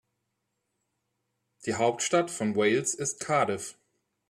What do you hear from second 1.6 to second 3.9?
Die Hauptstadt von Wales ist Cardiff.